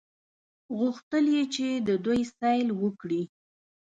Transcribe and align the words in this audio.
غوښتل 0.77 1.25
یې 1.35 1.43
چې 1.55 1.67
د 1.87 1.89
دوی 2.05 2.21
سیل 2.37 2.67
وکړي. 2.81 3.21